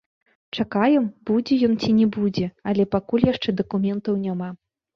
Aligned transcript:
Чакаем, 0.61 1.05
будзе 1.31 1.53
ён 1.67 1.77
ці 1.85 1.91
не 1.99 2.07
будзе, 2.17 2.47
але 2.73 2.89
пакуль 2.99 3.29
яшчэ 3.33 3.49
дакументаў 3.63 4.21
няма. 4.27 4.53